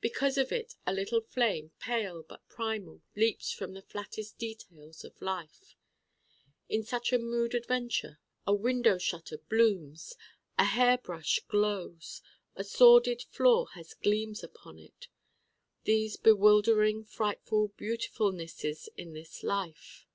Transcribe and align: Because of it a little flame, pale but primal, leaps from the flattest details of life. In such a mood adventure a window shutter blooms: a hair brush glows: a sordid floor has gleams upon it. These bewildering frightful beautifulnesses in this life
Because 0.00 0.38
of 0.38 0.52
it 0.52 0.74
a 0.86 0.92
little 0.94 1.20
flame, 1.20 1.70
pale 1.80 2.22
but 2.22 2.48
primal, 2.48 3.02
leaps 3.14 3.52
from 3.52 3.74
the 3.74 3.82
flattest 3.82 4.38
details 4.38 5.04
of 5.04 5.20
life. 5.20 5.76
In 6.66 6.82
such 6.82 7.12
a 7.12 7.18
mood 7.18 7.54
adventure 7.54 8.18
a 8.46 8.54
window 8.54 8.96
shutter 8.96 9.36
blooms: 9.36 10.14
a 10.58 10.64
hair 10.64 10.96
brush 10.96 11.40
glows: 11.46 12.22
a 12.54 12.64
sordid 12.64 13.20
floor 13.24 13.68
has 13.74 13.92
gleams 13.92 14.42
upon 14.42 14.78
it. 14.78 15.08
These 15.84 16.16
bewildering 16.16 17.04
frightful 17.04 17.68
beautifulnesses 17.76 18.88
in 18.96 19.12
this 19.12 19.42
life 19.42 20.06